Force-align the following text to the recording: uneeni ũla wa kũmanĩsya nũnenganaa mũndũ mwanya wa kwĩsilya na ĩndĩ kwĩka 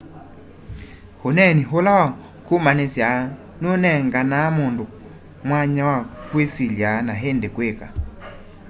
uneeni 1.27 1.63
ũla 1.77 1.91
wa 1.99 2.07
kũmanĩsya 2.45 3.07
nũnenganaa 3.61 4.49
mũndũ 4.57 4.85
mwanya 5.47 5.83
wa 5.89 5.97
kwĩsilya 6.27 6.91
na 7.07 7.13
ĩndĩ 7.29 7.49
kwĩka 7.55 7.87